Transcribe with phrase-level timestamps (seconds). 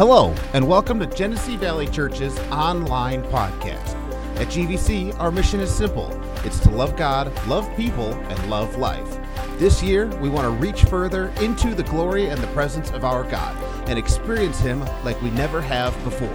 [0.00, 3.94] Hello, and welcome to Genesee Valley Church's online podcast.
[4.40, 9.18] At GVC, our mission is simple it's to love God, love people, and love life.
[9.58, 13.24] This year, we want to reach further into the glory and the presence of our
[13.24, 13.54] God
[13.90, 16.34] and experience Him like we never have before.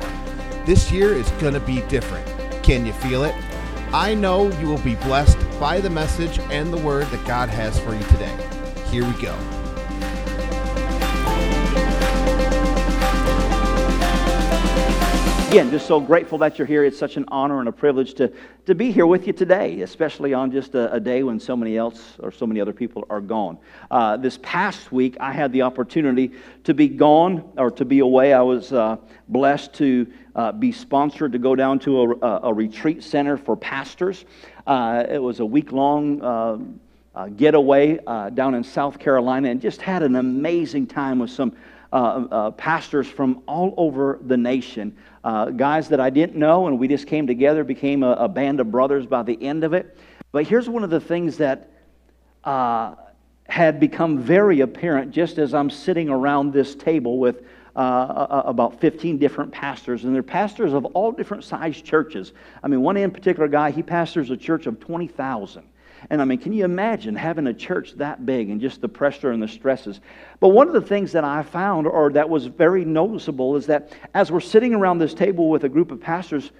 [0.67, 2.27] This year is going to be different.
[2.61, 3.33] Can you feel it?
[3.91, 7.79] I know you will be blessed by the message and the word that God has
[7.79, 8.47] for you today.
[8.91, 9.35] Here we go.
[15.55, 16.83] Again, just so grateful that you're here.
[16.83, 18.29] It's such an honor and a privilege to,
[18.65, 21.77] to be here with you today, especially on just a, a day when so many
[21.77, 23.57] else or so many other people are gone.
[23.89, 26.33] Uh, this past week, I had the opportunity
[26.65, 28.33] to be gone or to be away.
[28.33, 28.97] I was uh,
[29.29, 34.25] blessed to uh, be sponsored to go down to a, a retreat center for pastors.
[34.67, 36.21] Uh, it was a week long.
[36.21, 36.57] Uh,
[37.15, 37.97] uh, getaway
[38.33, 41.55] down in South Carolina and just had an amazing time with some
[41.95, 44.93] uh, uh, pastors from all over the nation,
[45.25, 48.59] uh, guys that I didn't know, and we just came together, became a, a, band
[48.59, 49.97] of brothers by the end of it.
[50.31, 51.71] But here's one of the things that
[52.43, 52.93] uh,
[53.47, 57.41] had become very apparent just as I'm sitting around this table with
[57.75, 62.33] uh, about 15 different pastors, and they're pastors of all different sized churches.
[62.61, 65.63] I mean, one in particular guy, he pastors a church of 20,000.
[66.09, 69.31] And I mean, can you imagine having a church that big and just the pressure
[69.31, 69.99] and the stresses?
[70.39, 73.93] But one of the things that I found, or that was very noticeable, is that
[74.13, 76.51] as we're sitting around this table with a group of pastors,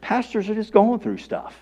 [0.00, 1.54] pastors are just going through stuff.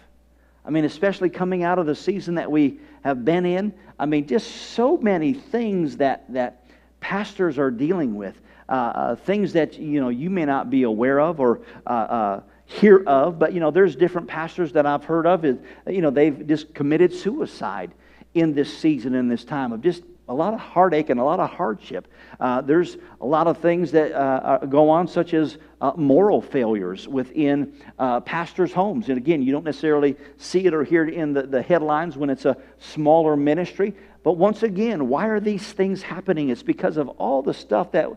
[0.65, 3.73] I mean, especially coming out of the season that we have been in.
[3.99, 6.67] I mean, just so many things that, that
[7.01, 8.35] pastors are dealing with.
[8.69, 12.41] Uh, uh, things that you know you may not be aware of or uh, uh
[12.67, 15.45] hear of, but you know, there's different pastors that I've heard of.
[15.45, 17.93] You know, they've just committed suicide
[18.35, 21.39] in this season, in this time of just a lot of heartache and a lot
[21.39, 22.09] of hardship.
[22.41, 26.43] Uh, there's a lot of things that uh, uh, go on, such as uh, moral
[26.43, 29.09] failures within uh, pastors' homes.
[29.09, 32.29] And again, you don't necessarily see it or hear it in the, the headlines when
[32.29, 33.95] it's a smaller ministry.
[34.25, 36.49] But once again, why are these things happening?
[36.49, 38.11] It's because of all the stuff that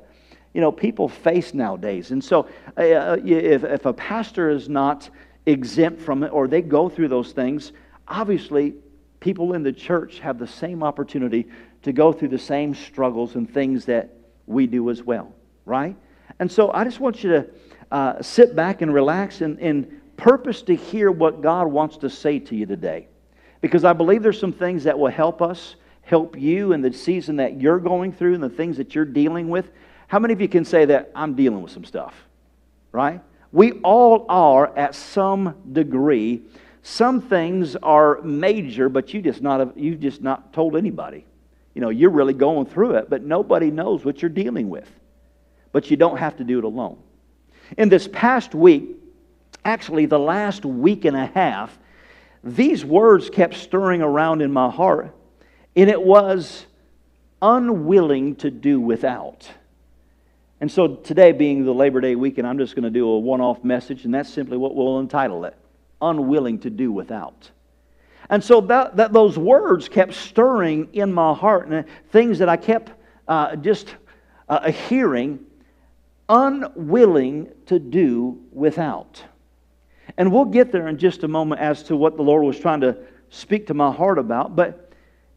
[0.53, 2.11] you know people face nowadays.
[2.11, 5.09] And so, uh, uh, if, if a pastor is not
[5.45, 7.71] exempt from it or they go through those things,
[8.07, 8.73] obviously
[9.19, 11.47] people in the church have the same opportunity
[11.81, 14.09] to go through the same struggles and things that
[14.47, 15.33] we do as well,
[15.65, 15.95] right?
[16.39, 17.47] And so I just want you to
[17.91, 22.39] uh, sit back and relax and, and purpose to hear what God wants to say
[22.39, 23.07] to you today.
[23.61, 27.37] Because I believe there's some things that will help us, help you in the season
[27.37, 29.69] that you're going through and the things that you're dealing with.
[30.09, 32.15] How many of you can say that I'm dealing with some stuff?
[32.91, 33.21] Right?
[33.51, 36.41] We all are at some degree.
[36.81, 41.25] Some things are major, but you just not you've just not told anybody.
[41.75, 44.89] You know, you're really going through it, but nobody knows what you're dealing with.
[45.71, 46.97] But you don't have to do it alone.
[47.77, 48.97] In this past week,
[49.63, 51.77] actually the last week and a half,
[52.43, 55.13] these words kept stirring around in my heart,
[55.75, 56.65] and it was
[57.43, 59.47] unwilling to do without.
[60.61, 63.39] And so today, being the Labor Day weekend, I'm just going to do a one
[63.39, 65.55] off message, and that's simply what we'll entitle it
[66.01, 67.49] Unwilling to Do Without.
[68.29, 72.57] And so that, that those words kept stirring in my heart, and things that I
[72.57, 72.91] kept
[73.27, 73.95] uh, just
[74.47, 75.39] uh, hearing,
[76.27, 79.23] unwilling to do without.
[80.17, 82.81] And we'll get there in just a moment as to what the Lord was trying
[82.81, 82.97] to
[83.29, 84.55] speak to my heart about.
[84.55, 84.88] But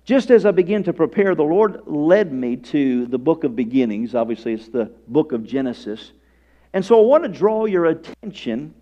[0.05, 4.15] just as I began to prepare, the Lord led me to the book of beginnings.
[4.15, 6.13] Obviously, it's the book of Genesis.
[6.73, 8.75] And so I want to draw your attention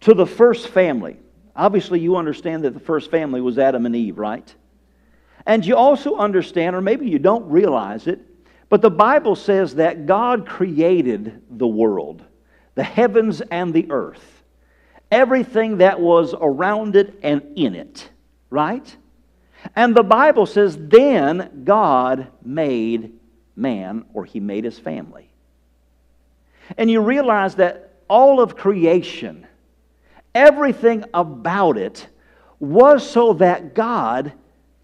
[0.00, 1.16] to the first family.
[1.56, 4.54] Obviously, you understand that the first family was Adam and Eve, right?
[5.44, 8.20] And you also understand, or maybe you don't realize it,
[8.68, 12.22] but the Bible says that God created the world,
[12.74, 14.42] the heavens and the earth,
[15.10, 18.08] everything that was around it and in it,
[18.50, 18.94] right?
[19.74, 23.12] And the Bible says, then God made
[23.56, 25.30] man, or he made his family.
[26.76, 29.46] And you realize that all of creation,
[30.34, 32.06] everything about it,
[32.60, 34.32] was so that God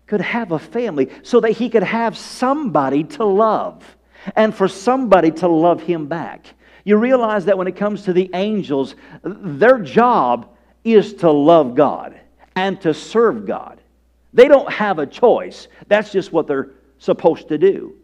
[0.07, 3.97] could have a family, so that he could have somebody to love,
[4.37, 6.47] and for somebody to love him back.
[6.85, 10.49] You realize that when it comes to the angels, their job
[10.83, 12.21] is to love God
[12.57, 13.81] and to serve God.
[14.35, 15.69] They don't have a choice.
[15.87, 17.95] That's just what they're supposed to do.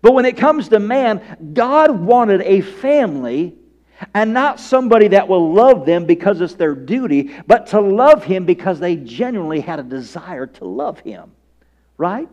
[0.00, 3.56] But when it comes to man, God wanted a family
[4.14, 8.44] and not somebody that will love them because it's their duty, but to love him
[8.44, 11.32] because they genuinely had a desire to love him.
[11.96, 12.32] Right?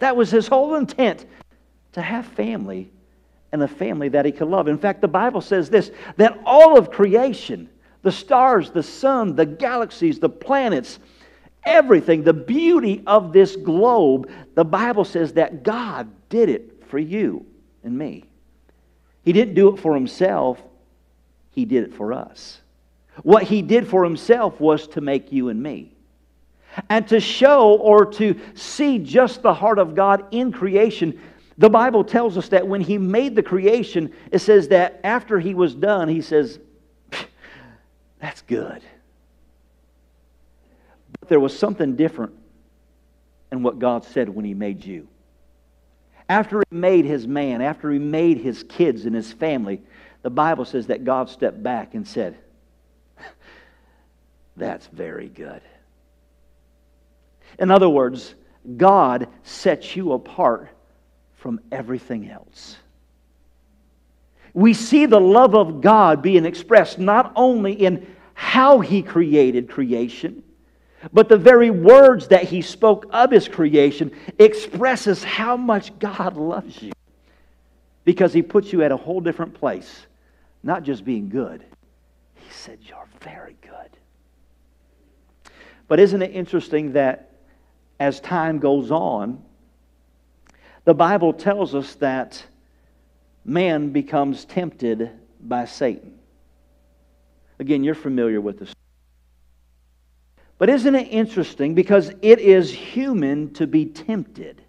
[0.00, 1.26] That was his whole intent
[1.92, 2.90] to have family
[3.52, 4.66] and a family that he could love.
[4.66, 7.68] In fact, the Bible says this that all of creation,
[8.02, 10.98] the stars, the sun, the galaxies, the planets,
[11.64, 17.46] everything, the beauty of this globe, the Bible says that God did it for you
[17.84, 18.24] and me.
[19.22, 20.62] He didn't do it for himself,
[21.50, 22.60] He did it for us.
[23.22, 25.92] What He did for Himself was to make you and me.
[26.88, 31.20] And to show or to see just the heart of God in creation,
[31.58, 35.54] the Bible tells us that when He made the creation, it says that after He
[35.54, 36.58] was done, He says,
[38.20, 38.82] That's good.
[41.30, 42.32] There was something different
[43.52, 45.06] in what God said when He made you.
[46.28, 49.80] After He made His man, after He made His kids and His family,
[50.22, 52.36] the Bible says that God stepped back and said,
[54.56, 55.62] That's very good.
[57.60, 58.34] In other words,
[58.76, 60.68] God sets you apart
[61.36, 62.76] from everything else.
[64.52, 70.42] We see the love of God being expressed not only in how He created creation,
[71.12, 76.80] but the very words that He spoke of His creation expresses how much God loves
[76.82, 76.92] you.
[78.04, 80.06] Because He puts you at a whole different place,
[80.62, 81.64] not just being good.
[82.34, 83.70] He said, You're very good.
[85.88, 87.32] But isn't it interesting that
[87.98, 89.42] as time goes on,
[90.84, 92.42] the Bible tells us that
[93.44, 95.10] man becomes tempted
[95.40, 96.18] by Satan.
[97.58, 98.72] Again, you're familiar with this.
[100.60, 101.74] But isn't it interesting?
[101.74, 104.60] Because it is human to be tempted.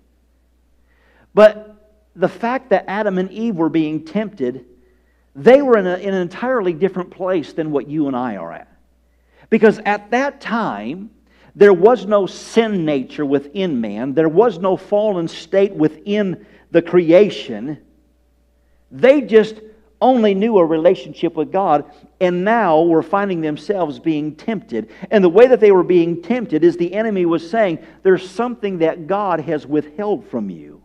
[1.33, 4.63] But the fact that Adam and Eve were being tempted,
[5.35, 8.53] they were in, a, in an entirely different place than what you and I are
[8.53, 8.69] at.
[9.49, 11.11] Because at that time,
[11.57, 17.77] there was no sin nature within man, there was no fallen state within the creation.
[18.91, 19.55] They just
[20.01, 21.85] only knew a relationship with God,
[22.19, 24.89] and now were finding themselves being tempted.
[25.11, 28.79] And the way that they were being tempted is the enemy was saying, There's something
[28.79, 30.81] that God has withheld from you.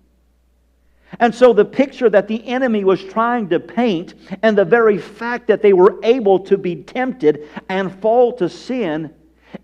[1.21, 5.47] And so, the picture that the enemy was trying to paint, and the very fact
[5.47, 9.15] that they were able to be tempted and fall to sin,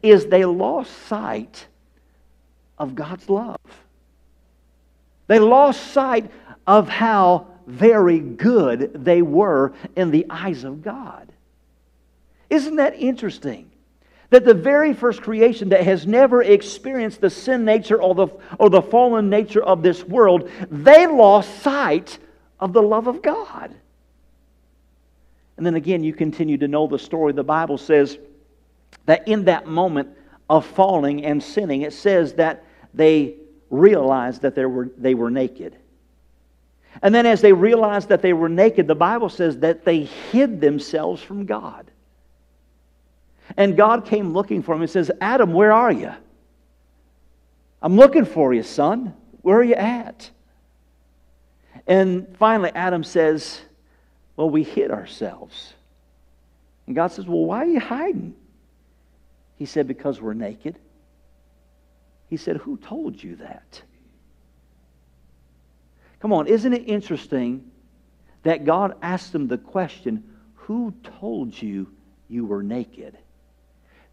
[0.02, 1.66] is they lost sight
[2.78, 3.58] of God's love.
[5.26, 6.30] They lost sight
[6.66, 11.32] of how very good they were in the eyes of God.
[12.50, 13.70] Isn't that interesting?
[14.30, 18.28] That the very first creation that has never experienced the sin nature or the,
[18.58, 22.18] or the fallen nature of this world, they lost sight
[22.58, 23.74] of the love of God.
[25.56, 27.32] And then again, you continue to know the story.
[27.32, 28.18] The Bible says
[29.06, 30.08] that in that moment
[30.48, 33.36] of falling and sinning, it says that they
[33.70, 35.76] realized that they were, they were naked.
[37.00, 40.60] And then, as they realized that they were naked, the Bible says that they hid
[40.60, 41.90] themselves from God.
[43.56, 46.12] And God came looking for him and says, Adam, where are you?
[47.80, 49.14] I'm looking for you, son.
[49.40, 50.30] Where are you at?
[51.86, 53.60] And finally, Adam says,
[54.36, 55.74] Well, we hid ourselves.
[56.86, 58.34] And God says, Well, why are you hiding?
[59.56, 60.78] He said, Because we're naked.
[62.30, 63.82] He said, Who told you that?
[66.22, 67.68] Come on, isn't it interesting
[68.44, 70.22] that God asked them the question,
[70.54, 71.92] Who told you
[72.28, 73.18] you were naked?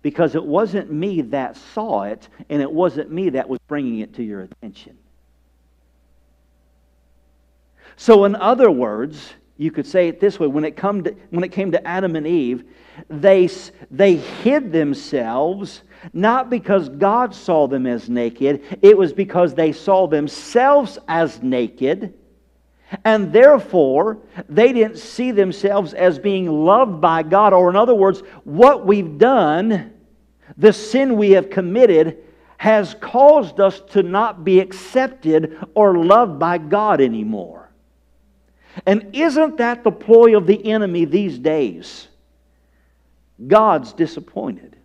[0.02, 4.16] Because it wasn't me that saw it, and it wasn't me that was bringing it
[4.16, 4.98] to your attention.
[7.96, 11.44] So, in other words, you could say it this way when it, come to, when
[11.44, 12.64] it came to Adam and Eve,
[13.08, 13.48] they,
[13.92, 20.08] they hid themselves not because God saw them as naked, it was because they saw
[20.08, 22.14] themselves as naked.
[23.06, 27.54] And therefore, they didn't see themselves as being loved by God.
[27.54, 29.94] Or, in other words, what we've done,
[30.58, 32.18] the sin we have committed,
[32.58, 37.70] has caused us to not be accepted or loved by God anymore.
[38.86, 42.08] And isn't that the ploy of the enemy these days?
[43.48, 44.76] God's disappointed.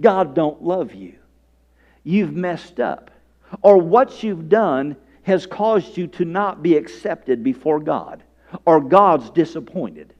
[0.00, 1.14] God don't love you.
[2.02, 3.10] You've messed up.
[3.62, 8.22] Or what you've done has caused you to not be accepted before God.
[8.66, 10.12] Or God's disappointed.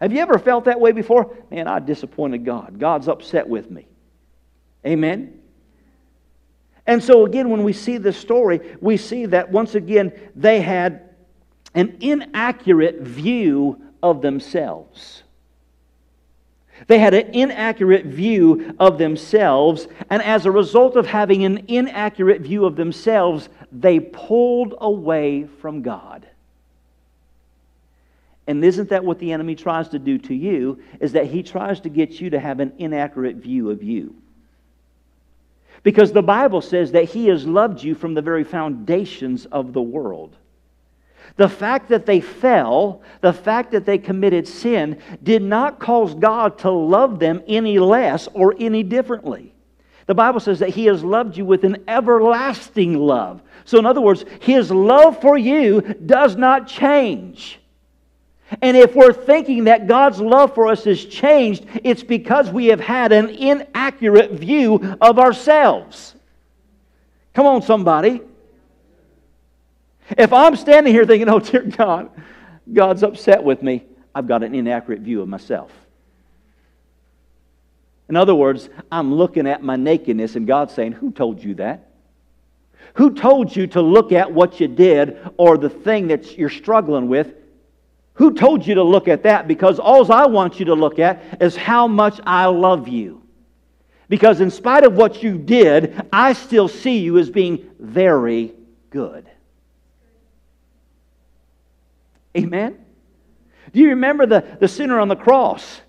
[0.00, 1.36] Have you ever felt that way before?
[1.50, 2.78] Man, I disappointed God.
[2.78, 3.86] God's upset with me.
[4.86, 5.40] Amen?
[6.86, 11.10] And so, again, when we see this story, we see that once again they had
[11.74, 15.22] an inaccurate view of themselves.
[16.86, 22.40] They had an inaccurate view of themselves, and as a result of having an inaccurate
[22.40, 26.26] view of themselves, they pulled away from God.
[28.46, 30.80] And isn't that what the enemy tries to do to you?
[31.00, 34.14] Is that he tries to get you to have an inaccurate view of you.
[35.82, 39.82] Because the Bible says that he has loved you from the very foundations of the
[39.82, 40.34] world.
[41.38, 46.58] The fact that they fell, the fact that they committed sin, did not cause God
[46.58, 49.54] to love them any less or any differently.
[50.06, 53.40] The Bible says that He has loved you with an everlasting love.
[53.64, 57.60] So, in other words, His love for you does not change.
[58.60, 62.80] And if we're thinking that God's love for us has changed, it's because we have
[62.80, 66.16] had an inaccurate view of ourselves.
[67.32, 68.22] Come on, somebody.
[70.16, 72.10] If I'm standing here thinking, oh, dear God,
[72.72, 73.84] God's upset with me,
[74.14, 75.70] I've got an inaccurate view of myself.
[78.08, 81.90] In other words, I'm looking at my nakedness, and God's saying, Who told you that?
[82.94, 87.08] Who told you to look at what you did or the thing that you're struggling
[87.08, 87.34] with?
[88.14, 89.46] Who told you to look at that?
[89.46, 93.22] Because all I want you to look at is how much I love you.
[94.08, 98.54] Because in spite of what you did, I still see you as being very
[98.90, 99.28] good.
[102.36, 102.84] Amen?
[103.72, 105.80] Do you remember the, the sinner on the cross?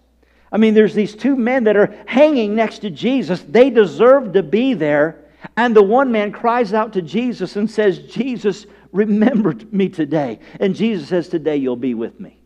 [0.52, 3.42] I mean, there's these two men that are hanging next to Jesus.
[3.48, 5.26] They deserve to be there.
[5.56, 10.40] And the one man cries out to Jesus and says, Jesus, remember me today.
[10.60, 12.40] And Jesus says, Today you'll be with me.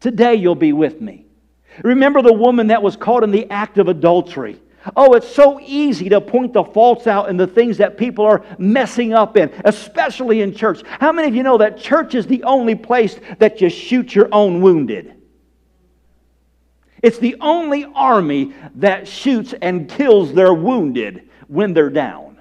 [0.00, 1.26] Today you'll be with me.
[1.82, 4.60] Remember the woman that was caught in the act of adultery.
[4.96, 8.44] Oh, it's so easy to point the faults out and the things that people are
[8.58, 10.82] messing up in, especially in church.
[10.84, 14.28] How many of you know that church is the only place that you shoot your
[14.30, 15.14] own wounded?
[17.02, 22.38] It's the only army that shoots and kills their wounded when they're down.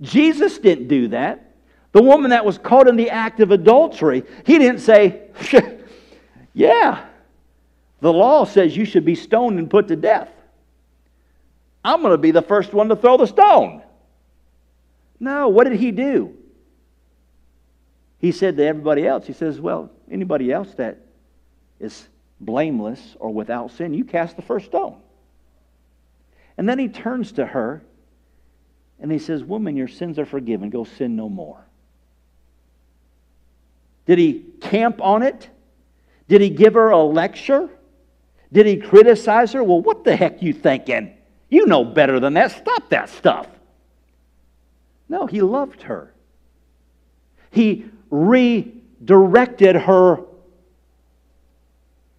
[0.00, 1.54] Jesus didn't do that.
[1.92, 5.30] The woman that was caught in the act of adultery, he didn't say,
[6.52, 7.06] Yeah,
[8.00, 10.30] the law says you should be stoned and put to death.
[11.84, 13.82] I'm going to be the first one to throw the stone.
[15.20, 16.36] No, what did he do?
[18.18, 20.98] He said to everybody else, He says, Well, anybody else that
[21.80, 22.08] is
[22.40, 24.96] blameless or without sin, you cast the first stone.
[26.58, 27.82] And then he turns to her
[28.98, 30.70] and he says, Woman, your sins are forgiven.
[30.70, 31.64] Go sin no more.
[34.06, 35.50] Did he camp on it?
[36.28, 37.68] Did he give her a lecture?
[38.52, 39.62] Did he criticize her?
[39.62, 41.14] Well, what the heck you thinking?
[41.48, 42.52] You know better than that.
[42.52, 43.48] Stop that stuff.
[45.08, 46.12] No, he loved her.
[47.50, 50.20] He redirected her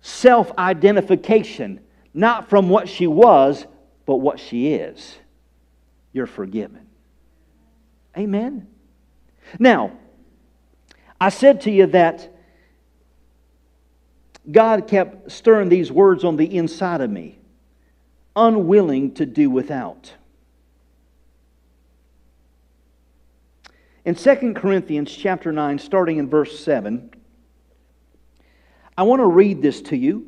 [0.02, 1.82] self identification,
[2.14, 3.66] not from what she was,
[4.06, 5.18] but what she is.
[6.14, 6.88] You're forgiven.
[8.18, 8.68] Amen.
[9.60, 9.92] Now,
[11.20, 12.34] I said to you that
[14.50, 17.38] God kept stirring these words on the inside of me,
[18.36, 20.14] unwilling to do without.
[24.06, 27.12] In 2 Corinthians chapter 9, starting in verse 7,
[28.98, 30.26] I want to read this to you.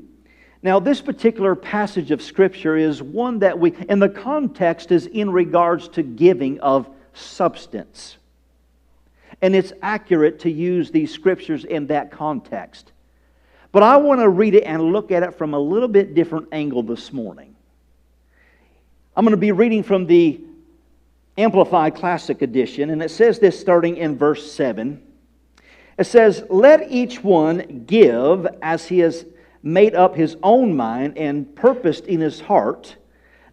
[0.61, 5.31] Now, this particular passage of Scripture is one that we, and the context is in
[5.31, 8.17] regards to giving of substance.
[9.41, 12.91] And it's accurate to use these Scriptures in that context.
[13.71, 16.47] But I want to read it and look at it from a little bit different
[16.51, 17.55] angle this morning.
[19.15, 20.41] I'm going to be reading from the
[21.37, 25.01] Amplified Classic Edition, and it says this starting in verse 7.
[25.97, 29.25] It says, Let each one give as he has
[29.61, 32.95] made up his own mind and purposed in his heart,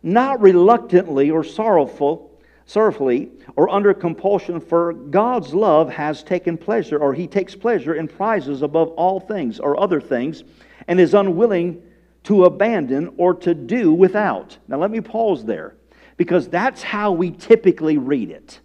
[0.03, 2.36] not reluctantly or sorrowful,
[2.67, 8.09] sorrowfully or under compulsion, for God's love has taken pleasure, or he takes pleasure in
[8.09, 10.45] prizes above all things or other things,
[10.89, 11.83] and is unwilling
[12.25, 14.59] to abandon or to do without.
[14.69, 15.77] Now, let me pause there,
[16.17, 18.61] because that's how we typically read it.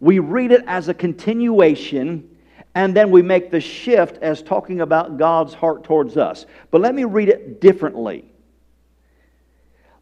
[0.00, 2.28] We read it as a continuation,
[2.74, 6.46] and then we make the shift as talking about God's heart towards us.
[6.70, 8.31] But let me read it differently.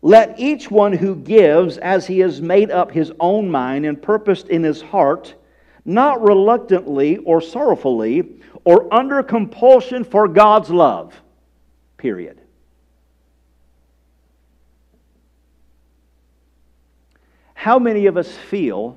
[0.02, 4.48] Let each one who gives as he has made up his own mind and purposed
[4.48, 5.34] in his heart,
[5.84, 11.14] not reluctantly or sorrowfully or under compulsion for God's love.
[11.98, 12.40] Period.
[17.52, 18.96] How many of us feel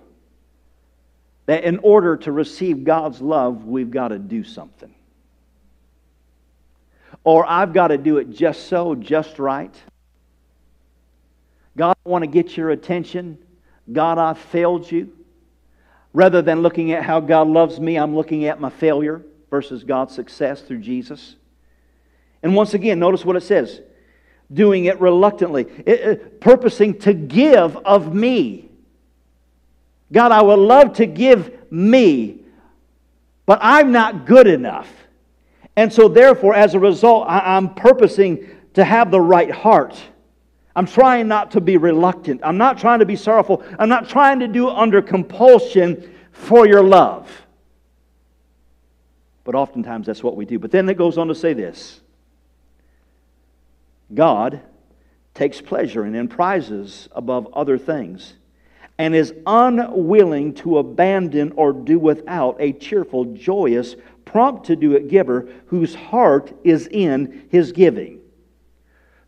[1.48, 4.94] that in order to receive God's love, we've got to do something?
[7.26, 9.76] Or I've got to do it just so, just right?
[11.76, 13.38] God, I want to get your attention.
[13.92, 15.12] God, I failed you.
[16.14, 20.14] Rather than looking at how God loves me, I'm looking at my failure versus God's
[20.14, 21.36] success through Jesus.
[22.44, 23.82] And once again, notice what it says
[24.52, 28.70] doing it reluctantly, it, purposing to give of me.
[30.12, 32.40] God, I would love to give me,
[33.46, 34.92] but I'm not good enough.
[35.76, 40.00] And so, therefore, as a result, I, I'm purposing to have the right heart.
[40.76, 42.42] I'm trying not to be reluctant.
[42.44, 43.64] I'm not trying to be sorrowful.
[43.78, 47.30] I'm not trying to do under compulsion for your love.
[49.44, 50.58] But oftentimes that's what we do.
[50.58, 52.02] But then it goes on to say this
[54.14, 54.62] God
[55.34, 58.34] takes pleasure in and prizes above other things
[58.98, 65.10] and is unwilling to abandon or do without a cheerful, joyous, prompt to do it
[65.10, 68.20] giver whose heart is in his giving.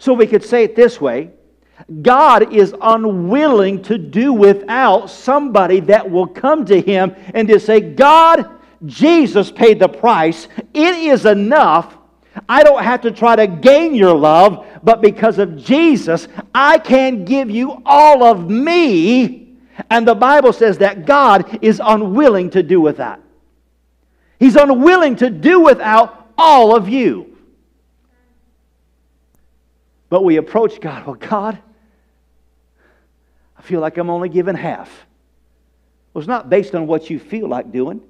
[0.05, 1.31] So we could say it this way
[2.03, 7.79] God is unwilling to do without somebody that will come to him and to say,
[7.79, 8.47] God,
[8.85, 10.47] Jesus paid the price.
[10.75, 11.97] It is enough.
[12.47, 17.25] I don't have to try to gain your love, but because of Jesus, I can
[17.25, 19.55] give you all of me.
[19.89, 23.19] And the Bible says that God is unwilling to do with that.
[24.39, 27.34] He's unwilling to do without all of you.
[30.09, 31.59] But we approach God, well, God,
[33.57, 34.89] I feel like I'm only giving half.
[36.13, 38.01] Well, it's not based on what you feel like doing.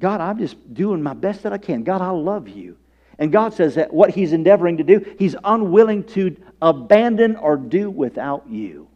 [0.00, 1.82] God, I'm just doing my best that I can.
[1.82, 2.76] God, I love you.
[3.18, 7.90] And God says that what He's endeavoring to do, He's unwilling to abandon or do
[7.90, 8.88] without you.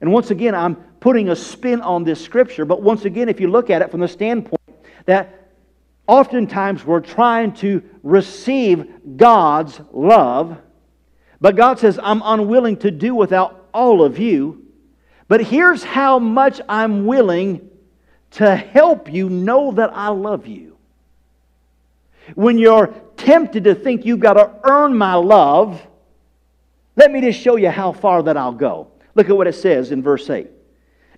[0.00, 3.48] And once again, I'm putting a spin on this scripture, but once again, if you
[3.48, 4.60] look at it from the standpoint
[5.06, 5.37] that
[6.08, 10.58] oftentimes we're trying to receive God's love,
[11.40, 14.64] but God says, I'm unwilling to do without all of you.
[15.28, 17.70] But here's how much I'm willing
[18.32, 20.76] to help you know that I love you.
[22.34, 25.86] When you're tempted to think you've got to earn my love,
[26.96, 28.88] let me just show you how far that I'll go.
[29.14, 30.48] Look at what it says in verse 8.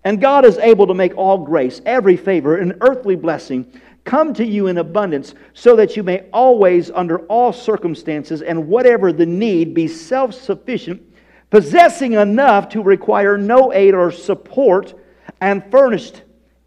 [0.04, 4.44] And God is able to make all grace, every favor, and earthly blessing come to
[4.44, 9.72] you in abundance, so that you may always, under all circumstances and whatever the need,
[9.72, 11.00] be self sufficient,
[11.48, 14.94] possessing enough to require no aid or support,
[15.40, 16.22] and furnished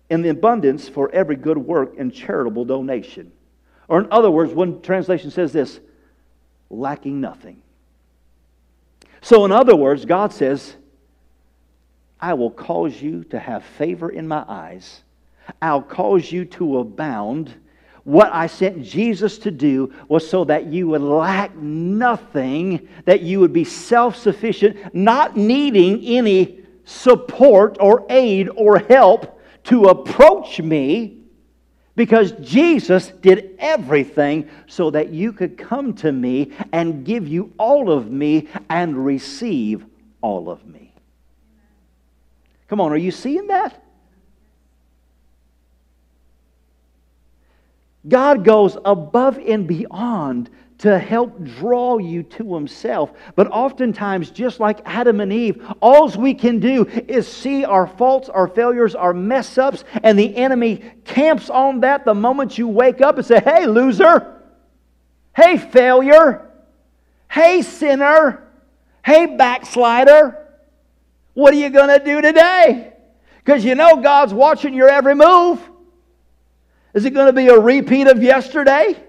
[0.09, 3.29] in the abundance for every good work and charitable donation.
[3.89, 5.81] Or, in other words, one translation says this
[6.69, 7.61] lacking nothing.
[9.21, 10.75] So, in other words, God says,
[12.21, 15.03] I will cause you to have favor in my eyes.
[15.61, 17.53] I'll cause you to abound.
[18.03, 23.39] What I sent Jesus to do was so that you would lack nothing, that you
[23.39, 31.23] would be self sufficient, not needing any support or aid or help to approach me
[31.95, 37.91] because Jesus did everything so that you could come to me and give you all
[37.91, 39.85] of me and receive
[40.21, 40.93] all of me.
[42.67, 43.82] Come on, are you seeing that?
[48.07, 53.13] God goes above and beyond to help draw you to himself.
[53.35, 58.27] But oftentimes, just like Adam and Eve, all we can do is see our faults,
[58.27, 62.99] our failures, our mess ups, and the enemy camps on that the moment you wake
[62.99, 64.41] up and say, Hey, loser!
[65.33, 66.51] Hey, failure!
[67.31, 68.45] Hey, sinner!
[69.05, 70.49] Hey, backslider!
[71.33, 72.93] What are you going to do today?
[73.37, 75.59] Because you know God's watching your every move.
[76.93, 79.01] Is it going to be a repeat of yesterday?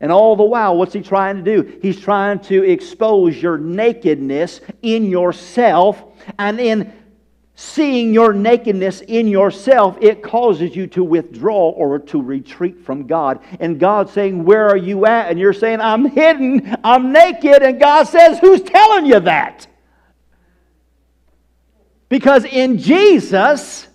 [0.00, 1.78] And all the while, what's he trying to do?
[1.80, 6.02] He's trying to expose your nakedness in yourself.
[6.38, 6.92] And in
[7.54, 13.40] seeing your nakedness in yourself, it causes you to withdraw or to retreat from God.
[13.60, 15.30] And God's saying, Where are you at?
[15.30, 17.62] And you're saying, I'm hidden, I'm naked.
[17.62, 19.66] And God says, Who's telling you that?
[22.08, 23.86] Because in Jesus,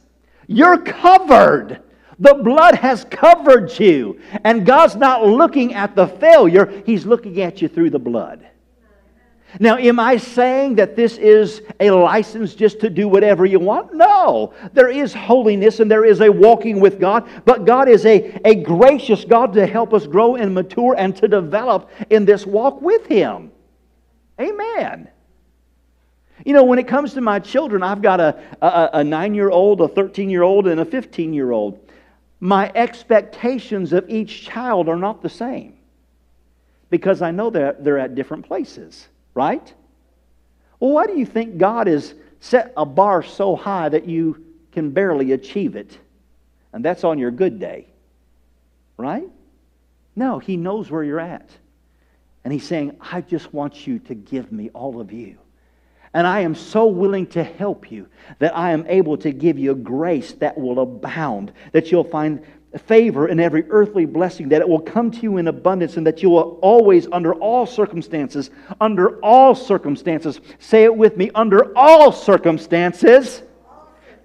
[0.47, 1.83] you're covered.
[2.19, 4.19] The blood has covered you.
[4.43, 8.45] And God's not looking at the failure, He's looking at you through the blood.
[9.59, 13.95] Now, am I saying that this is a license just to do whatever you want?
[13.95, 14.53] No.
[14.73, 18.53] There is holiness and there is a walking with God, but God is a, a
[18.53, 23.07] gracious God to help us grow and mature and to develop in this walk with
[23.07, 23.51] Him.
[24.39, 25.09] Amen.
[26.45, 29.49] You know, when it comes to my children, I've got a, a, a nine year
[29.49, 31.88] old, a 13 year old, and a 15 year old
[32.39, 35.77] my expectations of each child are not the same
[36.89, 39.73] because I know they're, they're at different places, right?
[40.79, 44.91] Well, why do you think God has set a bar so high that you can
[44.91, 45.97] barely achieve it?
[46.73, 47.87] And that's on your good day.
[48.97, 49.27] right?
[50.15, 51.49] No, He knows where you're at.
[52.43, 55.37] And He's saying, I just want you to give me all of you.
[56.13, 58.07] And I am so willing to help you
[58.39, 62.43] that I am able to give you grace that will abound, that you'll find
[62.77, 66.21] favor in every earthly blessing, that it will come to you in abundance, and that
[66.21, 72.11] you will always, under all circumstances, under all circumstances, say it with me, under all
[72.11, 73.41] circumstances.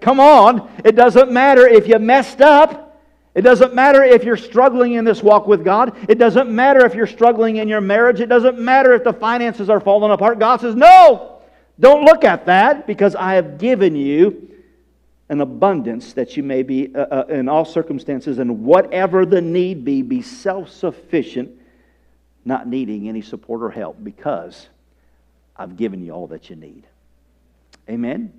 [0.01, 2.83] Come on, it doesn't matter if you messed up.
[3.35, 5.97] It doesn't matter if you're struggling in this walk with God.
[6.09, 8.21] It doesn't matter if you're struggling in your marriage.
[8.21, 10.39] It doesn't matter if the finances are falling apart.
[10.39, 11.34] God says, No,
[11.79, 14.51] don't look at that because I have given you
[15.29, 19.85] an abundance that you may be, uh, uh, in all circumstances and whatever the need
[19.85, 21.51] be, be self sufficient,
[22.45, 24.69] not needing any support or help because
[25.57, 26.87] I've given you all that you need.
[27.89, 28.33] Amen?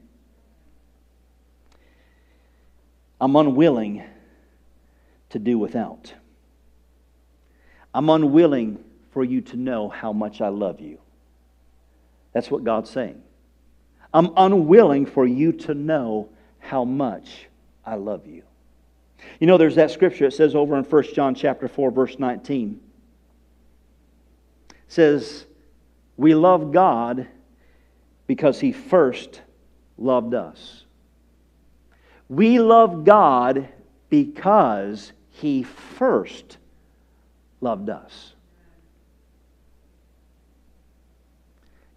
[3.20, 4.04] I'm unwilling
[5.30, 6.14] to do without.
[7.94, 11.00] I'm unwilling for you to know how much I love you.
[12.36, 13.22] That's what God's saying.
[14.14, 16.28] I'm unwilling for you to know
[16.60, 17.48] how much
[17.86, 18.44] I love you.
[19.40, 22.78] You know, there's that scripture, it says over in 1 John chapter 4, verse 19.
[24.70, 25.46] It says,
[26.18, 27.26] We love God
[28.28, 29.42] because he first
[29.98, 30.84] loved us.
[32.28, 33.70] We love God
[34.10, 36.58] because he first
[37.62, 38.35] loved us.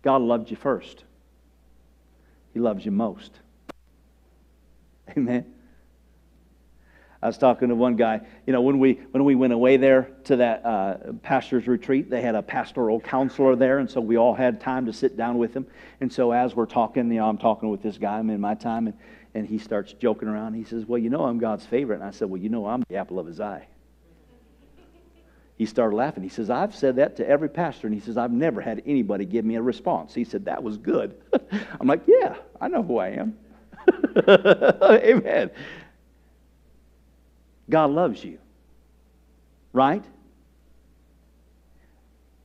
[0.03, 1.05] God loved you first.
[2.53, 3.33] He loves you most.
[5.17, 5.55] Amen.
[7.21, 8.21] I was talking to one guy.
[8.47, 12.23] You know, when we when we went away there to that uh, pastor's retreat, they
[12.23, 15.53] had a pastoral counselor there, and so we all had time to sit down with
[15.53, 15.67] him.
[16.01, 18.19] And so as we're talking, you know, I'm talking with this guy.
[18.19, 18.97] I'm in my time, and,
[19.35, 20.55] and he starts joking around.
[20.55, 22.85] He says, "Well, you know, I'm God's favorite." And I said, "Well, you know, I'm
[22.89, 23.67] the apple of His eye."
[25.59, 26.23] He started laughing.
[26.23, 29.25] He says, "I've said that to every pastor," and he says, "I've never had anybody
[29.25, 31.17] give me a response." He said, "That was good."
[31.81, 33.37] I'm like, "Yeah, I know who I am."
[34.29, 35.51] Amen.
[37.69, 38.39] God loves you,
[39.73, 40.05] right?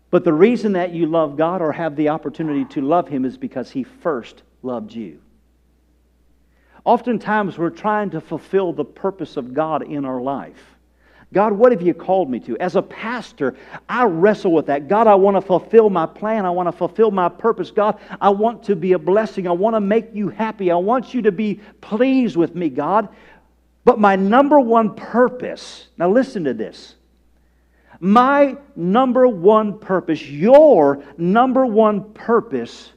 [0.10, 3.38] But the reason that you love God or have the opportunity to love Him is
[3.38, 5.22] because He first loved you.
[6.84, 10.78] Oftentimes, we're trying to fulfill the purpose of God in our life.
[11.34, 12.58] God, what have you called me to?
[12.60, 13.56] As a pastor,
[13.90, 14.88] I wrestle with that.
[14.88, 16.46] God, I want to fulfill my plan.
[16.46, 17.72] I want to fulfill my purpose.
[17.72, 19.48] God, I want to be a blessing.
[19.48, 20.70] I want to make you happy.
[20.72, 23.10] I want you to be pleased with me, God.
[23.84, 26.96] But my number one purpose, now listen to this.
[28.00, 32.92] My number one purpose, your number one purpose,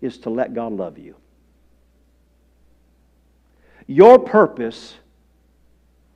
[0.00, 1.16] is to let God love you.
[3.86, 4.96] Your purpose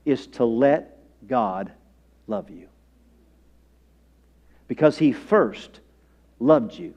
[0.07, 1.71] is to let God
[2.27, 2.69] love you.
[4.69, 5.81] Because He first
[6.41, 6.95] loved you.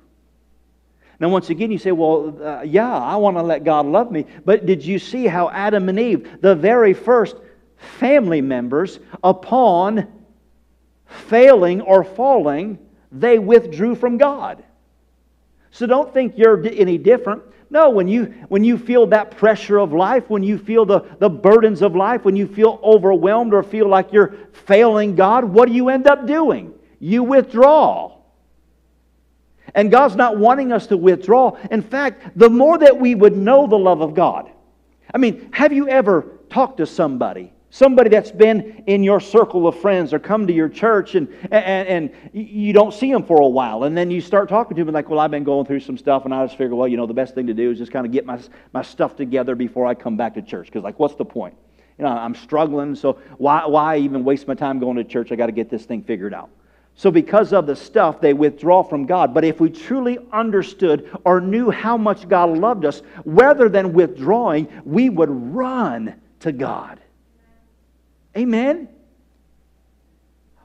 [1.20, 4.26] Now, once again, you say, well, uh, yeah, I want to let God love me.
[4.46, 7.36] But did you see how Adam and Eve, the very first
[7.76, 10.08] family members, upon
[11.06, 12.80] failing or falling,
[13.12, 14.64] they withdrew from God?
[15.72, 17.44] So don't think you're any different.
[17.72, 21.30] No, when you, when you feel that pressure of life, when you feel the, the
[21.30, 25.76] burdens of life, when you feel overwhelmed or feel like you're failing God, what do
[25.76, 26.74] you end up doing?
[27.00, 28.18] You withdraw.
[29.76, 31.58] And God's not wanting us to withdraw.
[31.70, 34.50] In fact, the more that we would know the love of God.
[35.14, 37.54] I mean, have you ever talked to somebody?
[37.72, 41.88] Somebody that's been in your circle of friends or come to your church and, and,
[41.88, 43.84] and you don't see them for a while.
[43.84, 46.26] And then you start talking to them like, well, I've been going through some stuff
[46.26, 48.08] and I just figure, well, you know, the best thing to do is just kind
[48.08, 48.40] of get my,
[48.74, 50.66] my stuff together before I come back to church.
[50.66, 51.56] Because like, what's the point?
[52.00, 55.32] You know, I'm struggling, so why, why even waste my time going to church?
[55.32, 56.50] I got to get this thing figured out.
[56.96, 59.34] So, because of the stuff, they withdraw from God.
[59.34, 64.68] But if we truly understood or knew how much God loved us, rather than withdrawing,
[64.84, 67.00] we would run to God.
[68.38, 68.88] Amen?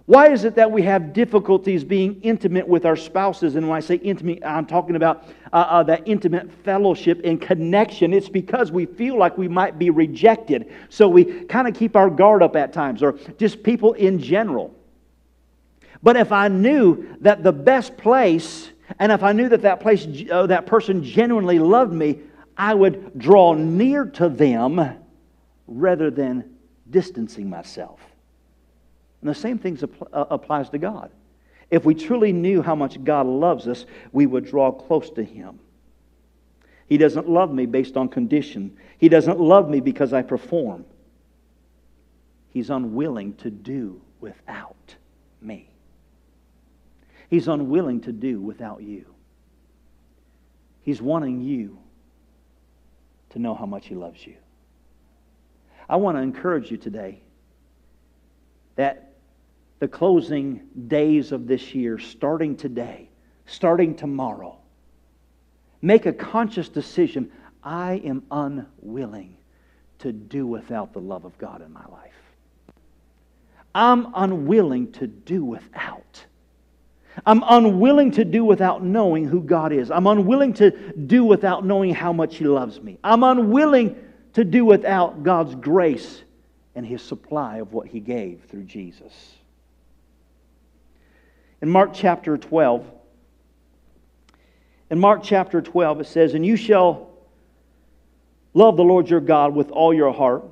[0.07, 3.57] Why is it that we have difficulties being intimate with our spouses?
[3.57, 8.13] And when I say intimate, I'm talking about uh, uh, that intimate fellowship and connection.
[8.13, 10.71] It's because we feel like we might be rejected.
[10.91, 14.75] So we kind of keep our guard up at times, or just people in general.
[16.03, 20.07] But if I knew that the best place, and if I knew that that place,
[20.31, 22.21] uh, that person genuinely loved me,
[22.59, 24.99] I would draw near to them
[25.67, 26.54] rather than
[26.91, 28.01] distancing myself.
[29.21, 29.79] And the same thing
[30.13, 31.11] uh, applies to God.
[31.71, 35.59] If we truly knew how much God loves us, we would draw close to Him.
[36.87, 38.77] He doesn't love me based on condition.
[38.99, 40.85] He doesn't love me because I perform.
[42.51, 44.95] He's unwilling to do without
[45.41, 45.71] me.
[47.29, 49.07] He's unwilling to do without you.
[50.83, 51.79] He's wanting you
[53.31, 54.37] to know how much He loves you.
[55.89, 57.21] I want to encourage you today
[58.77, 59.13] that
[59.81, 63.11] the closing days of this year, starting today,
[63.47, 64.59] starting tomorrow,
[65.83, 67.31] make a conscious decision
[67.63, 69.37] I am unwilling
[70.01, 72.13] to do without the love of God in my life.
[73.75, 76.25] I'm unwilling to do without.
[77.27, 79.91] I'm unwilling to do without knowing who God is.
[79.91, 82.99] I'm unwilling to do without knowing how much He loves me.
[83.03, 83.97] I'm unwilling
[84.35, 86.23] to do without God's grace
[86.75, 89.35] and His supply of what He gave through Jesus.
[91.63, 92.85] In Mark chapter 12,
[94.91, 97.11] in Mark chapter 12, it says, And you shall
[98.53, 100.45] love the Lord your God with all your heart,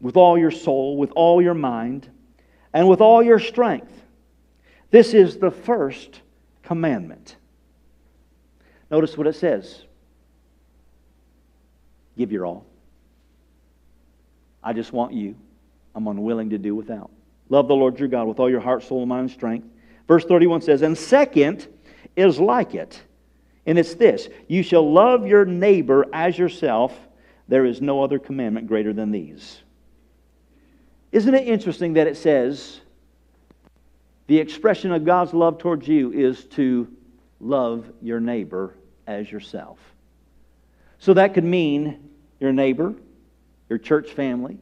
[0.00, 2.08] with all your soul, with all your mind,
[2.72, 3.92] and with all your strength.
[4.90, 6.20] This is the first
[6.62, 7.36] commandment.
[8.90, 9.82] Notice what it says
[12.16, 12.64] give your all.
[14.64, 15.36] I just want you.
[15.94, 17.10] I'm unwilling to do without.
[17.50, 19.68] Love the Lord your God with all your heart, soul, mind, and strength.
[20.08, 21.68] Verse 31 says, And second
[22.16, 23.00] is like it,
[23.66, 26.98] and it's this you shall love your neighbor as yourself.
[27.46, 29.60] There is no other commandment greater than these.
[31.12, 32.80] Isn't it interesting that it says,
[34.26, 36.88] the expression of God's love towards you is to
[37.40, 38.74] love your neighbor
[39.06, 39.78] as yourself.
[40.98, 42.08] So that could mean
[42.40, 42.94] your neighbor,
[43.68, 44.58] your church family,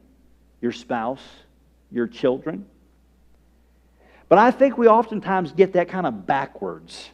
[0.61, 1.23] your spouse,
[1.91, 2.65] your children.
[4.29, 7.09] But I think we oftentimes get that kind of backwards.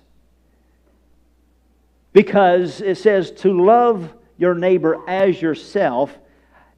[2.13, 6.17] Because it says to love your neighbor as yourself.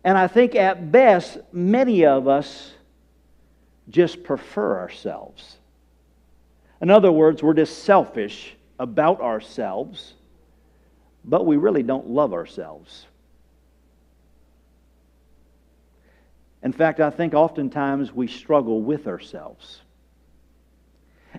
[0.04, 2.72] And I think at best, many of us
[3.90, 5.58] just prefer ourselves.
[6.82, 10.16] In other words, we're just selfish about ourselves,
[11.24, 13.06] but we really don't love ourselves.
[16.64, 19.82] In fact, I think oftentimes we struggle with ourselves.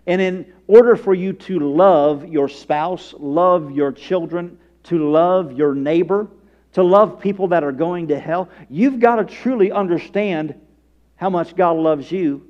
[0.06, 5.74] And in order for you to love your spouse, love your children, to love your
[5.74, 6.28] neighbor,
[6.72, 10.54] to love people that are going to hell, you've got to truly understand
[11.16, 12.48] how much God loves you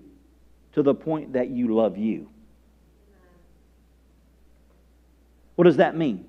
[0.73, 2.31] to the point that you love you.
[5.57, 6.25] What does that mean?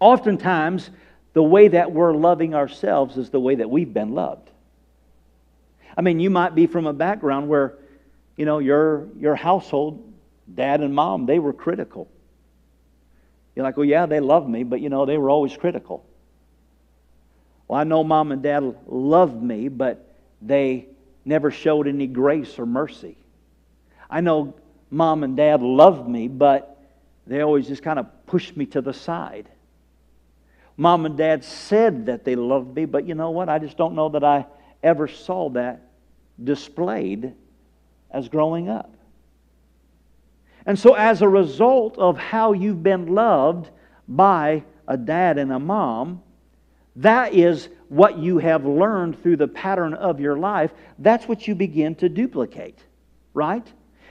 [0.00, 0.90] Oftentimes,
[1.32, 4.50] the way that we're loving ourselves is the way that we've been loved.
[5.98, 7.74] I mean, you might be from a background where,
[8.36, 10.00] you know, your, your household,
[10.54, 12.08] dad and mom, they were critical.
[13.56, 16.06] You're like, well, yeah, they loved me, but, you know, they were always critical.
[17.66, 20.86] Well, I know mom and dad loved me, but they
[21.24, 23.16] never showed any grace or mercy.
[24.08, 24.54] I know
[24.92, 26.80] mom and dad loved me, but
[27.26, 29.48] they always just kind of pushed me to the side.
[30.76, 33.48] Mom and dad said that they loved me, but you know what?
[33.48, 34.46] I just don't know that I
[34.80, 35.86] ever saw that
[36.42, 37.34] displayed
[38.10, 38.94] as growing up.
[40.66, 43.70] And so, as a result of how you've been loved
[44.06, 46.22] by a dad and a mom,
[46.96, 50.72] that is what you have learned through the pattern of your life.
[50.98, 52.78] That's what you begin to duplicate,
[53.32, 53.66] right?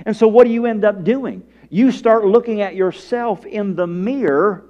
[0.06, 1.44] And so, what do you end up doing?
[1.70, 4.67] you start looking at yourself in the mirror,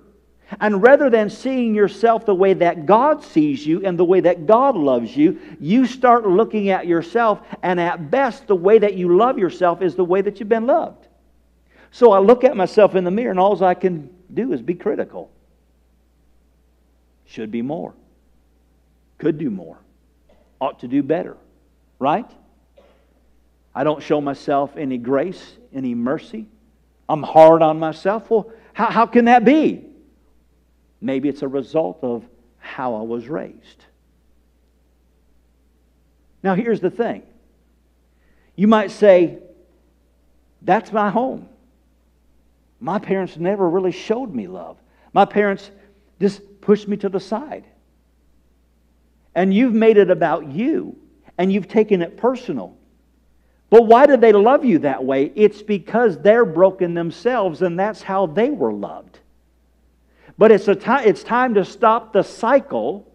[0.61, 4.45] and rather than seeing yourself the way that God sees you and the way that
[4.45, 9.17] God loves you, you start looking at yourself, and at best, the way that you
[9.17, 11.07] love yourself is the way that you've been loved.
[11.91, 14.75] So I look at myself in the mirror, and all I can do is be
[14.75, 15.31] critical.
[17.25, 17.93] Should be more.
[19.17, 19.77] Could do more.
[20.61, 21.35] Ought to do better.
[21.99, 22.29] Right?
[23.75, 26.47] I don't show myself any grace, any mercy.
[27.09, 28.29] I'm hard on myself.
[28.29, 29.86] Well, how, how can that be?
[31.01, 32.25] Maybe it's a result of
[32.57, 33.85] how I was raised.
[36.43, 37.23] Now, here's the thing
[38.55, 39.39] you might say,
[40.61, 41.49] That's my home.
[42.79, 44.77] My parents never really showed me love.
[45.13, 45.71] My parents
[46.19, 47.65] just pushed me to the side.
[49.33, 50.95] And you've made it about you,
[51.37, 52.77] and you've taken it personal.
[53.69, 55.31] But why do they love you that way?
[55.35, 59.19] It's because they're broken themselves and that's how they were loved.
[60.37, 63.07] But it's, a time, it's time to stop the cycle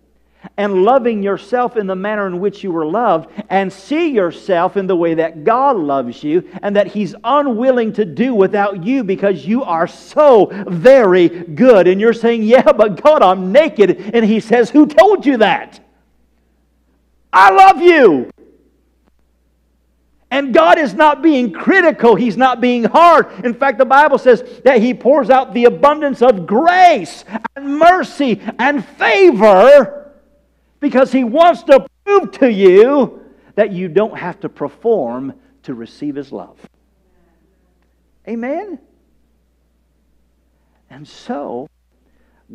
[0.56, 4.86] and loving yourself in the manner in which you were loved and see yourself in
[4.86, 9.46] the way that God loves you and that He's unwilling to do without you because
[9.46, 11.86] you are so very good.
[11.86, 14.10] And you're saying, Yeah, but God, I'm naked.
[14.14, 15.78] And He says, Who told you that?
[17.32, 18.30] I love you.
[20.32, 23.44] And God is not being critical, He's not being hard.
[23.44, 28.40] In fact, the Bible says that He pours out the abundance of grace and mercy
[28.58, 30.10] and favor
[30.80, 33.20] because He wants to prove to you
[33.56, 36.58] that you don't have to perform to receive His love.
[38.26, 38.78] Amen?
[40.88, 41.68] And so,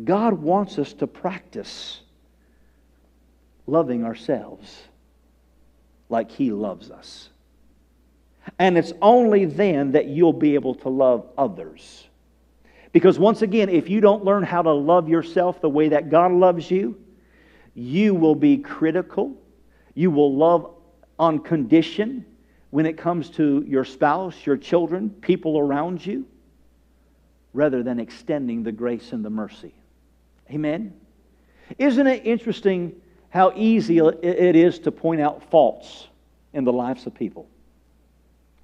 [0.02, 2.00] God wants us to practice
[3.68, 4.82] loving ourselves
[6.08, 7.28] like He loves us.
[8.58, 12.08] And it's only then that you'll be able to love others.
[12.92, 16.32] Because once again, if you don't learn how to love yourself the way that God
[16.32, 16.98] loves you,
[17.74, 19.36] you will be critical.
[19.94, 20.74] You will love
[21.18, 22.24] on condition
[22.70, 26.26] when it comes to your spouse, your children, people around you,
[27.52, 29.74] rather than extending the grace and the mercy.
[30.50, 30.94] Amen?
[31.78, 36.08] Isn't it interesting how easy it is to point out faults
[36.52, 37.48] in the lives of people?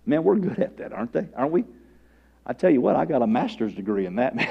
[0.07, 1.27] Man, we're good at that, aren't they?
[1.35, 1.65] Aren't we?
[2.47, 4.49] I tell you what, I got a master's degree in that, man.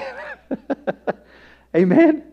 [1.75, 2.23] Amen?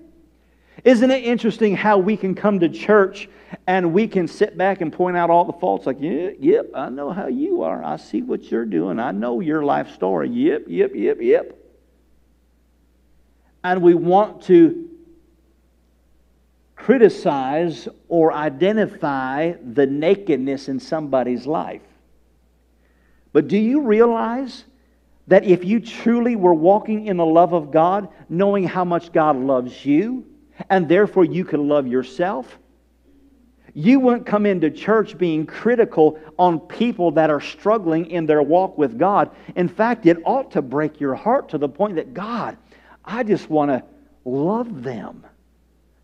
[0.85, 3.29] Isn't it interesting how we can come to church
[3.67, 6.89] and we can sit back and point out all the faults like, yeah, yep, I
[6.89, 7.85] know how you are.
[7.85, 8.99] I see what you're doing.
[8.99, 10.31] I know your life story.
[10.31, 11.57] Yep, yep, yep, yep.
[13.63, 14.89] And we want to
[16.77, 21.83] criticize or identify the nakedness in somebody's life.
[23.33, 24.65] But do you realize
[25.29, 29.37] that if you truly were walking in the love of God, knowing how much God
[29.37, 30.27] loves you,
[30.69, 32.59] and therefore you could love yourself,
[33.73, 38.77] you wouldn't come into church being critical on people that are struggling in their walk
[38.77, 39.31] with God.
[39.55, 42.57] In fact, it ought to break your heart to the point that, God,
[43.05, 43.85] I just want to
[44.25, 45.25] love them.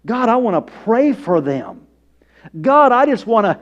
[0.05, 1.87] God, I want to pray for them.
[2.61, 3.59] God, I just want to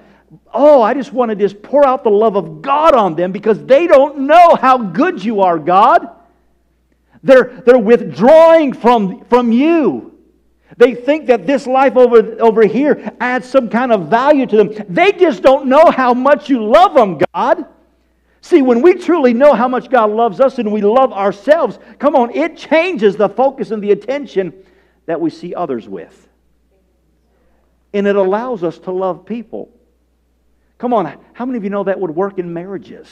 [0.53, 3.63] oh, I just want to just pour out the love of God on them because
[3.65, 6.09] they don't know how good you are, God.
[7.23, 10.19] They're, they're withdrawing from, from you.
[10.77, 14.75] They think that this life over, over here adds some kind of value to them.
[14.89, 17.67] They just don't know how much you love them, God.
[18.41, 22.15] See, when we truly know how much God loves us and we love ourselves, come
[22.15, 24.53] on, it changes the focus and the attention
[25.07, 26.29] that we see others with.
[27.95, 29.74] And it allows us to love people.
[30.85, 33.09] Come on, how many of you know that would work in marriages?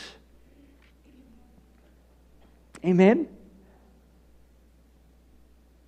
[2.85, 3.27] Amen?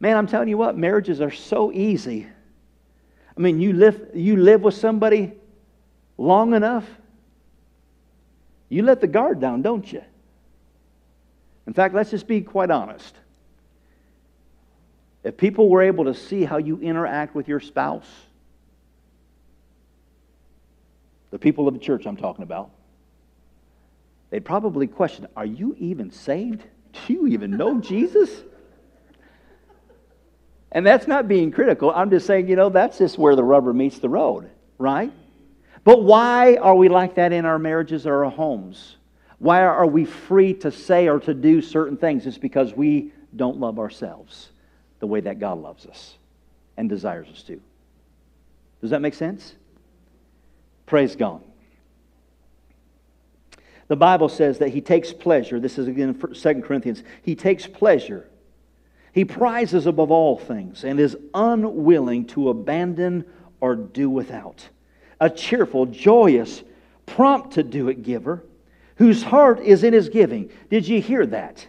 [0.00, 2.26] Man, I'm telling you what, marriages are so easy.
[3.36, 5.34] I mean, you live, you live with somebody
[6.16, 6.86] long enough,
[8.70, 10.02] you let the guard down, don't you?
[11.66, 13.14] In fact, let's just be quite honest.
[15.22, 18.08] If people were able to see how you interact with your spouse,
[21.34, 22.70] the people of the church I'm talking about,
[24.30, 26.62] they'd probably question Are you even saved?
[27.06, 28.30] Do you even know Jesus?
[30.70, 31.90] And that's not being critical.
[31.90, 35.12] I'm just saying, you know, that's just where the rubber meets the road, right?
[35.82, 38.96] But why are we like that in our marriages or our homes?
[39.40, 42.26] Why are we free to say or to do certain things?
[42.26, 44.50] It's because we don't love ourselves
[45.00, 46.14] the way that God loves us
[46.76, 47.60] and desires us to.
[48.80, 49.56] Does that make sense?
[50.86, 51.42] Praise God.
[53.88, 55.60] The Bible says that he takes pleasure.
[55.60, 57.02] This is again 2 Corinthians.
[57.22, 58.28] He takes pleasure.
[59.12, 63.24] He prizes above all things and is unwilling to abandon
[63.60, 64.68] or do without.
[65.20, 66.64] A cheerful, joyous,
[67.06, 68.44] prompt to do it giver,
[68.96, 70.50] whose heart is in his giving.
[70.70, 71.66] Did you hear that?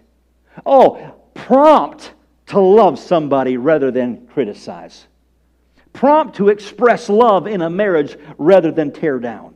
[0.65, 2.13] Oh, prompt
[2.48, 5.06] to love somebody rather than criticize
[5.96, 9.56] prompt to express love in a marriage rather than tear down.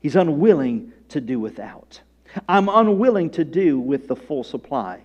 [0.00, 2.00] He's unwilling to do without.
[2.48, 5.02] I'm unwilling to do with the full supply.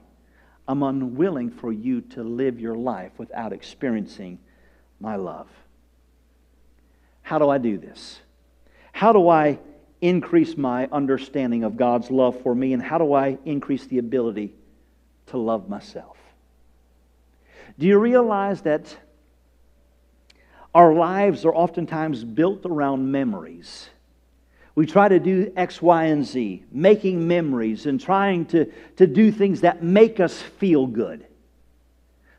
[0.67, 4.39] I'm unwilling for you to live your life without experiencing
[4.99, 5.47] my love.
[7.21, 8.19] How do I do this?
[8.91, 9.59] How do I
[10.01, 12.73] increase my understanding of God's love for me?
[12.73, 14.53] And how do I increase the ability
[15.27, 16.17] to love myself?
[17.77, 18.95] Do you realize that
[20.74, 23.89] our lives are oftentimes built around memories.
[24.76, 29.32] We try to do X, Y, and Z, making memories and trying to, to do
[29.32, 31.26] things that make us feel good.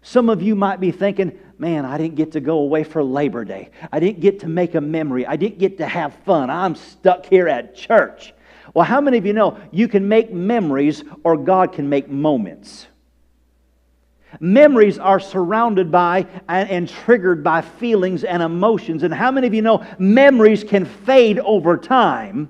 [0.03, 3.45] Some of you might be thinking, man, I didn't get to go away for Labor
[3.45, 3.71] Day.
[3.93, 5.27] I didn't get to make a memory.
[5.27, 6.49] I didn't get to have fun.
[6.49, 8.33] I'm stuck here at church.
[8.73, 12.87] Well, how many of you know you can make memories or God can make moments?
[14.39, 19.03] Memories are surrounded by and, and, triggered by feelings and emotions.
[19.03, 22.49] And how many of you know memories can fade over time?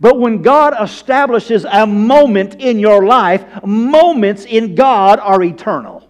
[0.00, 6.08] But when God establishes a moment in your life, moments in God are eternal.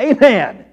[0.00, 0.64] Amen.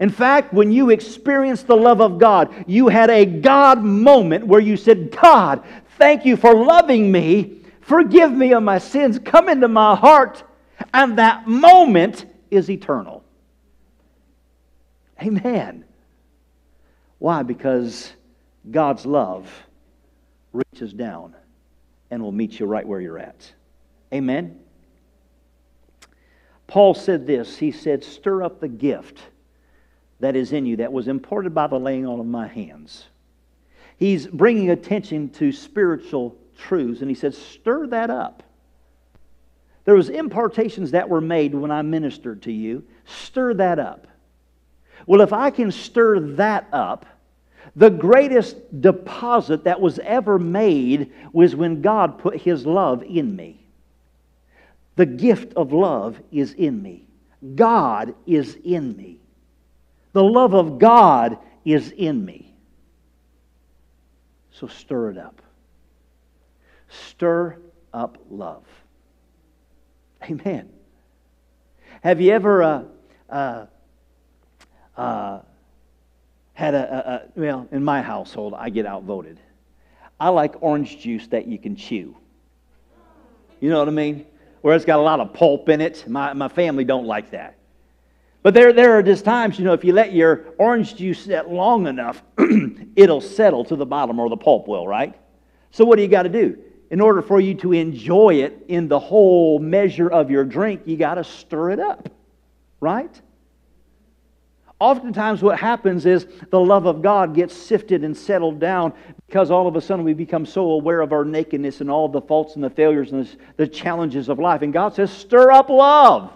[0.00, 4.60] In fact, when you experienced the love of God, you had a God moment where
[4.60, 5.62] you said, God,
[5.98, 7.60] thank you for loving me.
[7.82, 9.18] Forgive me of my sins.
[9.18, 10.42] Come into my heart.
[10.92, 13.24] And that moment is eternal.
[15.20, 15.84] Amen.
[17.18, 17.42] Why?
[17.42, 18.12] Because
[18.70, 19.50] God's love
[20.52, 21.34] reaches down
[22.10, 23.52] and will meet you right where you're at.
[24.12, 24.58] Amen.
[26.66, 29.20] Paul said this He said, Stir up the gift
[30.20, 33.06] that is in you that was imparted by the laying on of my hands.
[33.96, 38.42] He's bringing attention to spiritual truths, and he said, Stir that up.
[39.84, 42.84] There was impartations that were made when I ministered to you.
[43.04, 44.06] Stir that up.
[45.06, 47.06] Well, if I can stir that up,
[47.74, 53.64] the greatest deposit that was ever made was when God put His love in me.
[54.96, 57.06] The gift of love is in me.
[57.54, 59.18] God is in me.
[60.12, 62.54] The love of God is in me.
[64.52, 65.40] So stir it up.
[66.88, 67.58] Stir
[67.92, 68.64] up love.
[70.24, 70.68] Amen.
[72.02, 72.82] Have you ever uh,
[73.28, 73.66] uh,
[74.96, 75.40] uh,
[76.54, 79.40] had a, a, a, well, in my household, I get outvoted.
[80.20, 82.16] I like orange juice that you can chew.
[83.60, 84.26] You know what I mean?
[84.60, 86.06] Where it's got a lot of pulp in it.
[86.08, 87.56] My, my family don't like that.
[88.42, 91.48] But there, there are just times, you know, if you let your orange juice set
[91.48, 92.22] long enough,
[92.96, 95.14] it'll settle to the bottom or the pulp will, right?
[95.70, 96.58] So what do you got to do?
[96.92, 100.98] In order for you to enjoy it in the whole measure of your drink, you
[100.98, 102.10] got to stir it up,
[102.80, 103.18] right?
[104.78, 108.92] Oftentimes, what happens is the love of God gets sifted and settled down
[109.26, 112.20] because all of a sudden we become so aware of our nakedness and all the
[112.20, 113.26] faults and the failures and
[113.56, 114.60] the challenges of life.
[114.60, 116.30] And God says, Stir up love.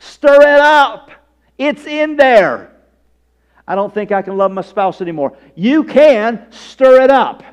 [0.00, 1.12] Stir it up.
[1.58, 2.72] It's in there.
[3.68, 5.36] I don't think I can love my spouse anymore.
[5.54, 7.44] You can stir it up.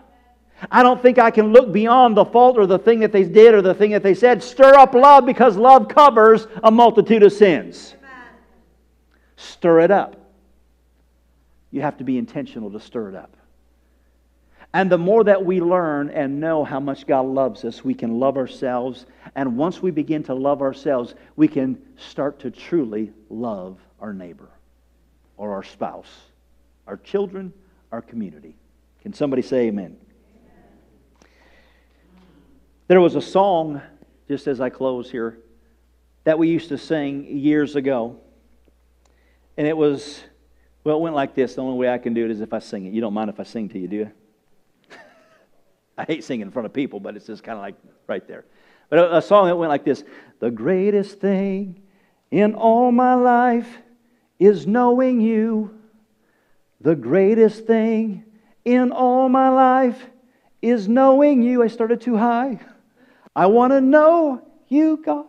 [0.72, 3.54] I don't think I can look beyond the fault or the thing that they did
[3.54, 4.44] or the thing that they said.
[4.44, 7.96] Stir up love because love covers a multitude of sins.
[9.38, 10.18] Stir it up.
[11.72, 13.36] You have to be intentional to stir it up.
[14.74, 18.20] And the more that we learn and know how much God loves us, we can
[18.20, 19.06] love ourselves.
[19.36, 24.50] And once we begin to love ourselves, we can start to truly love our neighbor
[25.38, 26.12] or our spouse,
[26.86, 27.52] our children,
[27.92, 28.56] our community.
[29.02, 29.98] Can somebody say amen?
[32.90, 33.84] There was a song,
[34.28, 35.38] just as I close here,
[36.24, 38.20] that we used to sing years ago.
[39.58, 40.24] And it was,
[40.84, 41.54] well, it went like this.
[41.54, 42.94] The only way I can do it is if I sing it.
[42.94, 44.12] You don't mind if I sing to you, do you?
[46.00, 47.76] I hate singing in front of people, but it's just kind of like
[48.08, 48.46] right there.
[48.90, 50.04] But a, a song that went like this
[50.40, 51.84] The greatest thing
[52.32, 53.70] in all my life
[54.40, 55.80] is knowing you.
[56.82, 58.24] The greatest thing
[58.66, 60.08] in all my life
[60.60, 61.62] is knowing you.
[61.62, 62.60] I started too high.
[63.36, 65.26] I want to know you, God,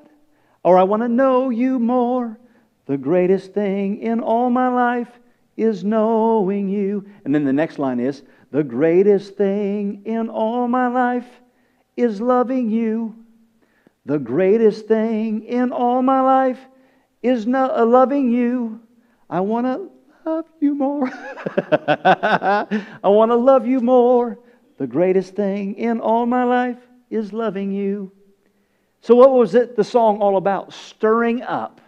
[0.64, 2.38] or I want to know you more.
[2.86, 5.09] The greatest thing in all my life
[5.57, 7.07] is knowing you.
[7.24, 11.28] And then the next line is The greatest thing in all my life
[11.96, 13.14] is loving you.
[14.07, 16.59] The greatest thing in all my life
[17.22, 18.80] is not uh, loving you.
[19.28, 19.90] I want to
[20.28, 21.09] love you more.
[21.86, 24.38] I want to love you more.
[24.78, 26.78] The greatest thing in all my life
[27.11, 28.13] is loving you.
[29.03, 30.73] So, what was it the song all about?
[30.73, 31.81] Stirring up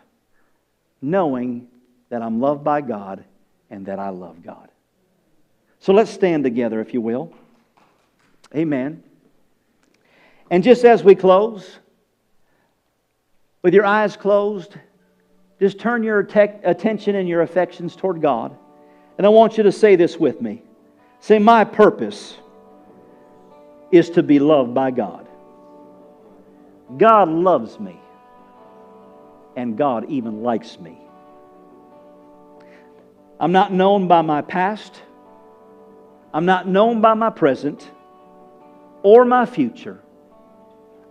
[1.02, 1.66] knowing
[2.08, 3.24] that I'm loved by God
[3.68, 4.68] and that I love God.
[5.80, 7.32] So let's stand together, if you will.
[8.54, 9.02] Amen.
[10.50, 11.78] And just as we close,
[13.62, 14.76] with your eyes closed,
[15.58, 18.56] just turn your attention and your affections toward God.
[19.18, 20.62] And I want you to say this with me.
[21.20, 22.36] Say, My purpose
[23.92, 25.28] is to be loved by God.
[26.96, 28.00] God loves me
[29.54, 30.98] and God even likes me.
[33.38, 35.00] I'm not known by my past,
[36.32, 37.90] I'm not known by my present
[39.02, 40.00] or my future.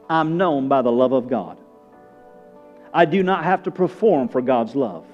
[0.09, 1.57] I'm known by the love of God.
[2.93, 5.05] I do not have to perform for God's love.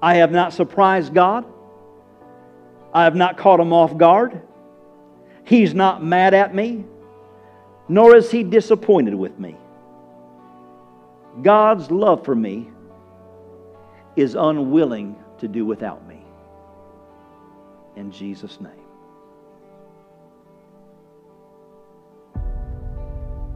[0.00, 1.44] I have not surprised God.
[2.94, 4.40] I have not caught him off guard.
[5.48, 6.84] He's not mad at me,
[7.88, 9.56] nor is He disappointed with me.
[11.40, 12.68] God's love for me
[14.14, 16.22] is unwilling to do without me.
[17.96, 18.72] In Jesus' name.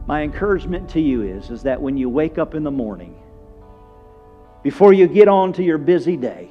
[0.07, 3.15] My encouragement to you is, is that when you wake up in the morning,
[4.63, 6.49] before you get on to your busy day,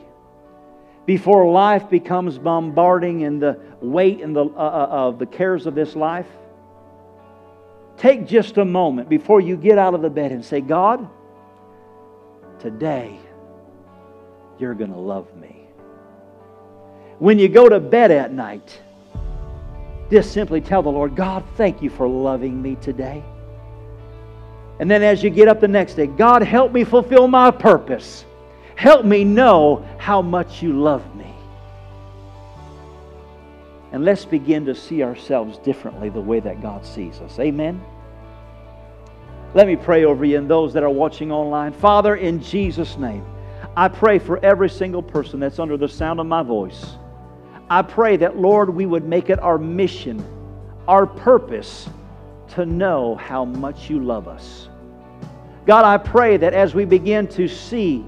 [1.06, 5.74] before life becomes bombarding and the weight and the, uh, uh, of the cares of
[5.74, 6.26] this life,
[7.96, 11.08] take just a moment before you get out of the bed and say, God,
[12.60, 13.18] today
[14.58, 15.66] you're going to love me.
[17.18, 18.80] When you go to bed at night,
[20.10, 23.24] just simply tell the Lord, God, thank you for loving me today.
[24.78, 28.24] And then as you get up the next day, God, help me fulfill my purpose.
[28.76, 31.32] Help me know how much you love me.
[33.92, 37.38] And let's begin to see ourselves differently the way that God sees us.
[37.38, 37.82] Amen.
[39.54, 41.72] Let me pray over you and those that are watching online.
[41.72, 43.24] Father, in Jesus' name,
[43.76, 46.96] I pray for every single person that's under the sound of my voice.
[47.68, 50.24] I pray that, Lord, we would make it our mission,
[50.88, 51.88] our purpose
[52.54, 54.68] to know how much you love us.
[55.66, 58.04] God, I pray that as we begin to see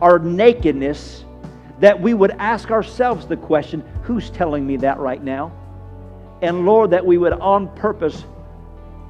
[0.00, 1.24] our nakedness,
[1.80, 5.52] that we would ask ourselves the question who's telling me that right now?
[6.42, 8.24] And Lord, that we would on purpose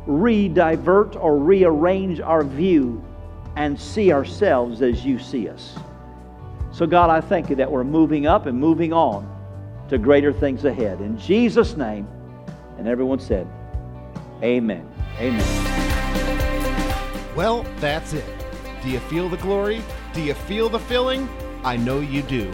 [0.06, 3.04] re-divert or rearrange our view
[3.56, 5.76] and see ourselves as you see us.
[6.72, 9.28] So, God, I thank you that we're moving up and moving on
[9.88, 11.00] to greater things ahead.
[11.00, 12.06] In Jesus' name,
[12.78, 13.46] and everyone said,
[14.42, 14.88] Amen.
[15.18, 15.70] Amen.
[17.36, 18.24] Well, that's it.
[18.82, 19.82] Do you feel the glory?
[20.12, 21.28] Do you feel the filling?
[21.62, 22.50] I know you do.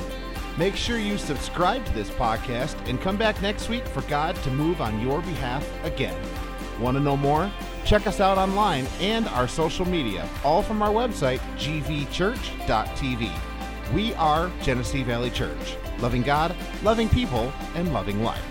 [0.59, 4.51] Make sure you subscribe to this podcast and come back next week for God to
[4.51, 6.19] move on your behalf again.
[6.81, 7.51] Want to know more?
[7.87, 13.31] Check us out online and our social media, all from our website, gvchurch.tv.
[13.95, 18.45] We are Genesee Valley Church, loving God, loving people, and loving life.